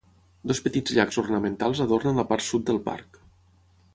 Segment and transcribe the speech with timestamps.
[0.51, 3.21] Dos petits llacs ornamentals adornen la part sud del parc.